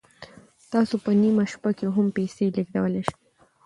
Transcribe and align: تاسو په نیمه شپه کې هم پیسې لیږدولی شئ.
تاسو 0.71 0.95
په 1.03 1.11
نیمه 1.21 1.43
شپه 1.51 1.71
کې 1.77 1.85
هم 1.95 2.07
پیسې 2.17 2.43
لیږدولی 2.55 3.01
شئ. 3.07 3.15